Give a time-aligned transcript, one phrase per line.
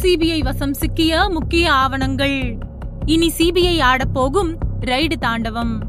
[0.00, 2.58] CBI வசம் சிக்கிய முக்கிய ஆவணங்கள்.
[3.06, 5.80] இனி சிபிஐ ஆடப்போகும் ரைடு தாண்டவம்.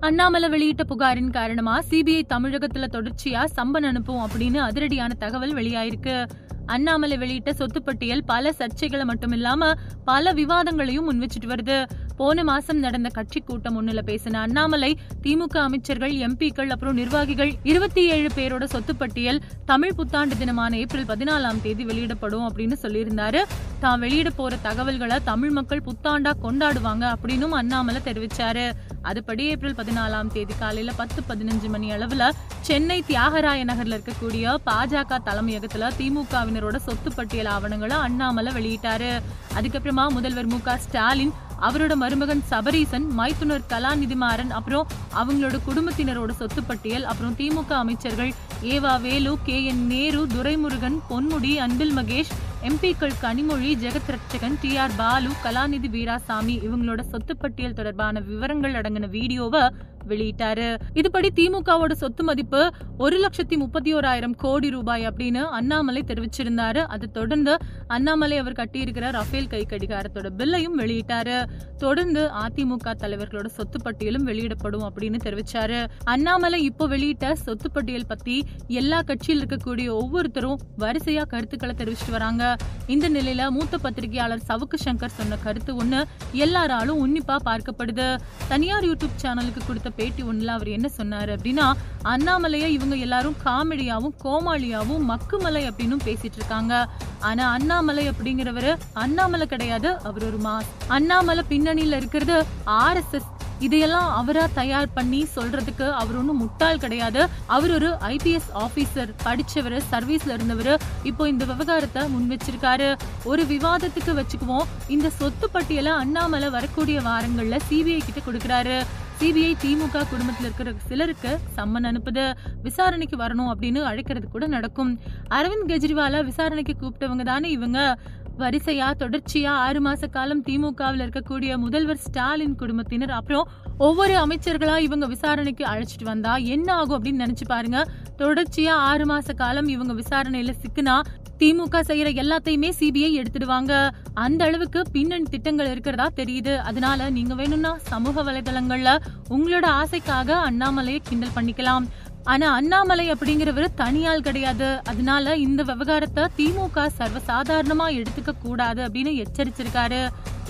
[0.00, 6.28] அண்ணாமலை வெளியிட்ட புகாரின் காரணமா சிபிஐ தமிழகத்துல தொடர்ச்சியா சம்பன் அனுப்பும் அப்படின்னு அதிரடியான தகவல் வெளியாயிருக்கு.
[6.66, 9.72] அண்ணாமலை வெளியிட்ட சொத்து பட்டியல் பல சர்ச்சைகளை மட்டுமில்லாம
[10.04, 11.84] பல விவாதங்களையும் முன்வச்சிட்டு வருது.
[12.16, 14.90] போன மாசம் நடந்த கட்சி கூட்டம் ஒண்ணுல பேசின அண்ணாமலை
[15.24, 21.60] திமுக அமைச்சர்கள் எம்பிக்கள் அப்புறம் நிர்வாகிகள் இருபத்தி ஏழு பேரோட சொத்து பட்டியல் தமிழ் புத்தாண்டு தினமான ஏப்ரல் பதினாலாம்
[21.62, 23.42] தேதி வெளியிடப்படும் அப்படின்னு சொல்லியிருந்தாரு.
[23.80, 28.66] தான் வெளியிட போற தகவல்களை தமிழ் மக்கள் புத்தாண்டா கொண்டாடுவாங்க அப்படின்னும் அண்ணாமலை தெரிவிச்சாரு.
[29.10, 32.30] அதுபடி ஏப்ரல் பதினாலாம் தேதி காலையில பத்து பதினஞ்சு மணி அளவுல
[32.68, 39.12] சென்னை தியாகராய நகர்ல இருக்கக்கூடிய பாஜக தலைமையகத்துல திமுகவினரோட சொத்து பட்டியல் ஆவணங்களை அண்ணாமலை வெளியிட்டாரு.
[39.58, 47.04] அதுக்கப்புறமா முதல்வர் மு க ஸ்டாலின் அவரோட மருமகன் சபரீசன் மைத்துனர் கலாநிதிமாறன் அப்புறம் அவங்களோட குடும்பத்தினரோட சொத்து பட்டியல்
[47.04, 48.32] அப்புறம் திமுக அமைச்சர்கள்
[48.66, 52.32] E V Velu K N Nehru Duraimurugan Ponmudi Anbil Mahesh
[52.62, 59.10] எம்பிக்கள் கனிமொழி ஜெகத் ரட்சகன் டி ஆர் பாலு கலாநிதி வீராசாமி இவங்களோட சொத்து பட்டியல் தொடர்பான விவரங்கள் அடங்கின
[59.10, 59.64] வீடியோவை
[60.12, 60.68] வெளியிட்டாரு.
[60.94, 62.62] இதுபடி திமுகவோட சொத்து மதிப்பு
[62.98, 66.82] ஒரு லட்சத்தி முப்பத்தி ஓராயிரம் கோடி ரூபாய் அப்படின்னு அண்ணாமலை தெரிவிச்சிருந்தாரு.
[66.94, 67.56] அதை தொடர்ந்து
[67.86, 71.38] அண்ணாமலை அவர் கட்டியிருக்கிற ரஃபேல் கை கடிகாரத்தோட பில்லையும் வெளியிட்டாரு.
[71.78, 75.80] தொடர்ந்து அதிமுக தலைவர்களோட சொத்து பட்டியலும் வெளியிடப்படும் அப்படின்னு தெரிவிச்சாரு.
[76.04, 78.36] அண்ணாமலை இப்போ வெளியிட்ட சொத்து பட்டியல் பத்தி
[78.80, 82.44] எல்லா கட்சியில் இருக்கக்கூடிய ஒவ்வொருத்தரும் வரிசையா கருத்துக்களை தெரிவிச்சிட்டு வராங்க.
[82.86, 86.02] இந்த நிலையில மூத்த பத்திரிகையாளர் சவுக்கு சங்கர் சொன்ன கருத்து ஒண்ணு
[86.44, 88.08] எல்லாராலும் உன்னிப்பா பார்க்கப்படுது.
[88.48, 91.66] தனியார் யூடியூப் சேனலுக்கு கொடுத்த பேட்டி ஒன்றில் அவர் என்ன சொன்னாரு அப்படின்னா
[92.04, 96.74] அண்ணாமலையை இவங்க எல்லாரும் காமெடியாவும் கோமாளியாவும் மக்குமலை அப்படின்னு பேசிட்டு இருக்காங்க.
[97.20, 100.70] ஆனா அண்ணாமலை அப்படிங்கிறவரு அண்ணாமலை கிடையாது அவர் ஒரு மாஸ்.
[100.88, 102.36] அண்ணாமலை பின்னணியில இருக்கிறது
[102.66, 107.28] ஆர்எஸ்எஸ் இதையெல்லாம் அவரா தயார் பண்ணி சொல்றதுக்கு அவர் ஒன்றும் முட்டாள் கிடையாது.
[107.46, 110.80] அவர் ஒரு ஐபிஎஸ் ஆபீசர் படிச்சவர் சர்வீஸ்ல இருந்தவர்.
[111.02, 112.98] இப்போ இந்த விவகாரத்தை முன் வச்சிருக்காரு.
[113.24, 114.64] ஒரு விவாதத்துக்கு வச்சுக்குவோம்.
[114.88, 118.84] இந்த சொத்து பட்டியலை அண்ணாமலை வரக்கூடிய வாரங்கள்ல சிபிஐ கிட்ட கொடுக்குறாரு.
[119.20, 122.36] சிபிஐ திமுக குடும்பத்தில் இருக்கிற சிலருக்கு சம்மன் அனுப்புது.
[122.62, 125.00] விசாரணைக்கு வரணும் அப்படின்னு அழைக்கிறது கூட நடக்கும்.
[125.30, 127.98] அரவிந்த் கெஜ்ரிவால விசாரணைக்கு கூப்பிட்டவங்க தானே இவங்க.
[128.40, 133.48] வரிசையா தொடர்ச்சியா ஆறு மாச காலம் திமுகவில் இருக்கக்கூடிய முதல்வர் ஸ்டாலின் குடும்பத்தினர் அப்புறம்
[133.78, 137.78] ஒவ்வொரு அமைச்சர்களா இவங்க விசாரணைக்கு அழைச்சிட்டு வந்தா என்ன ஆகும் அப்படின்னு நினைச்சு பாருங்க.
[138.18, 140.96] தொடர்ச்சியா ஆறு மாச காலம் இவங்க விசாரணையில சிக்குனா
[141.40, 143.72] திமுக செய்யற எல்லாத்தையுமே சிபிஐ எடுத்துடுவாங்க.
[144.14, 146.56] அந்த அளவுக்கு பின்னணி திட்டங்கள் இருக்கிறதா தெரியுது.
[146.56, 148.92] அதனால நீங்க வேணும்னா சமூக வலைதளங்கள்ல
[149.28, 151.86] உங்களோட ஆசைக்காக அண்ணாமலையை கிண்டல் பண்ணிக்கலாம்.
[152.32, 154.68] ஆனா அண்ணாமலை அப்படிங்கிறவர் தனியால் கிடையாது.
[154.90, 160.00] அதனால இந்த விவகாரத்தை திமுக சர்வசாதாரணமா எடுத்துக்க கூடாது அப்படின்னு எச்சரிச்சிருக்காரு.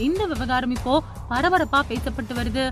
[0.06, 0.94] இந்த விவகாரம் இப்போ
[1.30, 2.64] பரபரப்பா பேசப்பட்டு வருது.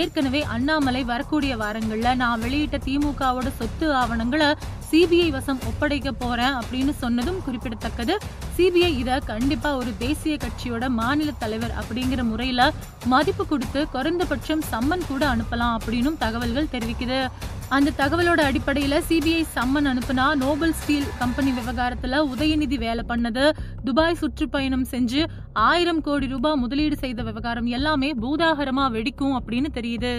[0.00, 4.48] ஏற்கனவே அண்ணாமலை வரக்கூடிய வாரங்கள்ல நான் வெளியிட்ட திமுகவோட சொத்து ஆவணங்களை
[4.90, 8.14] சிபிஐ வசம் ஒப்படைக்க போறேன் அப்படின்னு சொன்னதும் குறிப்பிடத்தக்கது.
[8.56, 12.70] சிபிஐ இத கண்டிப்பா ஒரு தேசிய கட்சியோட மாநில தலைவர் அப்படிங்கிற முறையில
[13.12, 17.20] மதிப்பு கொடுத்து குறைந்தபட்சம் சம்மன் கூட அனுப்பலாம் அப்படின்னும் தகவல்கள் தெரிவிக்குது.
[17.74, 23.44] அந்த தகவலோட அடிப்படையில சிபிஐ சம்மன் அனுப்புனா நோபல் ஸ்டீல் கம்பெனி விவகாரத்துல உதயநிதி வேலை பண்ணது
[23.84, 25.22] துபாய் சுற்றுப்பயணம் செஞ்சு
[25.52, 30.14] ஆயிரம் கோடி ரூபாய் முதலீடு செய்த விவகாரம் எல்லாமே பூதாகரமா வெடிக்கும் அப்படின்னு தெரியுது.